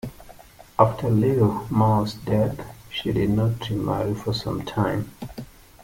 After 0.79 1.11
Liu 1.11 1.67
Mao's 1.69 2.15
death, 2.15 2.59
she 2.89 3.11
did 3.13 3.29
not 3.29 3.69
remarry 3.69 4.15
for 4.15 4.33
some 4.33 4.65
time. 4.65 5.11